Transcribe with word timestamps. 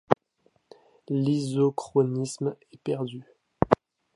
L'isochronisme 1.09 2.55
est 2.71 2.81
perdu. 2.83 3.23